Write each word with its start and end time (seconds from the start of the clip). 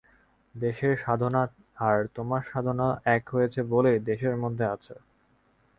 দেশের 0.55 0.93
সাধনা 0.97 1.41
আর 1.87 1.97
তোমার 2.15 2.41
সাধনা 2.51 2.85
এক 3.15 3.23
হয়েছে 3.33 3.59
বলেই 3.71 3.97
দেশ 4.07 4.21
এর 4.23 4.35
মধ্যে 4.43 4.65
আছে। 4.67 4.93